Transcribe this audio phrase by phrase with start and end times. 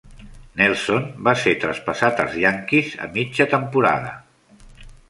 [0.61, 4.17] Nelson va ser traspassat als Yankees a mitja temporada.